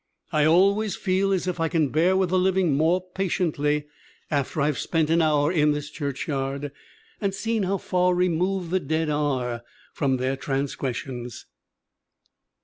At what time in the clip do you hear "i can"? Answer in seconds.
1.59-1.89